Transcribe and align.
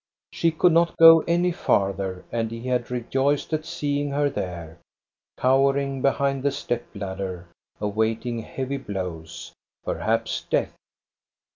She 0.31 0.49
could 0.49 0.71
not 0.71 0.97
go 0.97 1.19
any 1.27 1.51
farther, 1.51 2.25
and 2.31 2.49
he 2.49 2.61
had 2.61 2.89
rejoiced 2.89 3.53
at 3.53 3.65
seeing 3.67 4.09
her 4.09 4.31
there, 4.31 4.79
cowering 5.37 6.01
behind 6.01 6.41
the 6.41 6.49
step 6.49 6.87
ladder, 6.95 7.45
awaiting 7.79 8.39
heavy 8.39 8.77
blows, 8.77 9.51
perhaps 9.85 10.47
death. 10.49 10.73